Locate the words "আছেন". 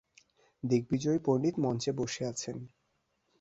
2.25-2.57